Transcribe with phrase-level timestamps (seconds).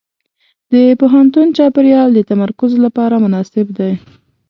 [0.71, 3.91] د پوهنتون چاپېریال د تمرکز لپاره مناسب دی.